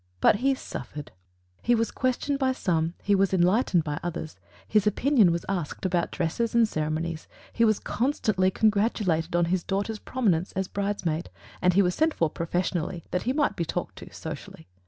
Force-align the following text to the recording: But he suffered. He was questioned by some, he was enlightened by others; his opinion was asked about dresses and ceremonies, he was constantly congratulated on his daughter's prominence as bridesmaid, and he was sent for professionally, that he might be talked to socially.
But 0.19 0.37
he 0.37 0.55
suffered. 0.55 1.11
He 1.61 1.75
was 1.75 1.91
questioned 1.91 2.39
by 2.39 2.53
some, 2.53 2.95
he 3.03 3.13
was 3.13 3.35
enlightened 3.35 3.83
by 3.83 3.99
others; 4.01 4.39
his 4.67 4.87
opinion 4.87 5.31
was 5.31 5.45
asked 5.47 5.85
about 5.85 6.09
dresses 6.09 6.55
and 6.55 6.67
ceremonies, 6.67 7.27
he 7.53 7.63
was 7.63 7.77
constantly 7.77 8.49
congratulated 8.49 9.35
on 9.35 9.45
his 9.53 9.63
daughter's 9.63 9.99
prominence 9.99 10.53
as 10.53 10.67
bridesmaid, 10.67 11.29
and 11.61 11.75
he 11.75 11.83
was 11.83 11.93
sent 11.93 12.15
for 12.15 12.31
professionally, 12.31 13.03
that 13.11 13.21
he 13.29 13.31
might 13.33 13.55
be 13.55 13.63
talked 13.63 13.95
to 13.97 14.11
socially. 14.11 14.67